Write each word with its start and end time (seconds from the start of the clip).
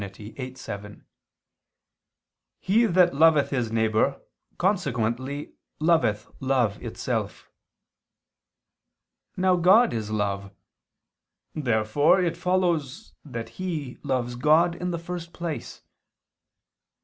viii, 0.15 0.55
7): 0.57 1.05
"He 2.59 2.87
that 2.87 3.13
loveth 3.13 3.51
his 3.51 3.71
neighbor, 3.71 4.19
consequently, 4.57 5.53
loveth 5.79 6.27
love 6.39 6.81
itself." 6.81 7.51
Now 9.37 9.57
God 9.57 9.93
is 9.93 10.09
love. 10.09 10.51
Therefore 11.53 12.19
it 12.19 12.35
follows 12.35 13.13
that 13.23 13.49
he 13.61 13.99
loves 14.01 14.33
God 14.37 14.73
in 14.73 14.89
the 14.89 14.97
first 14.97 15.33
place. 15.33 15.83